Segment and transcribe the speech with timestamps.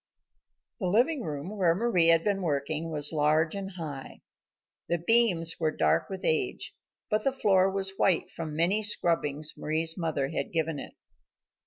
[0.79, 4.21] The living room, where Mari had been working, was large and high.
[4.89, 6.73] The beams were dark with age,
[7.11, 10.93] but the floor was white from the many scrubbings Mari's mother had given it.